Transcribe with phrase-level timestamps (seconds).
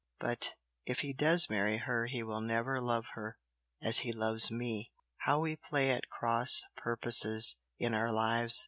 [0.19, 3.37] But if he does marry her he will never love her
[3.83, 4.91] as he loves ME!
[5.25, 8.59] How we play at cross purposes in our lives!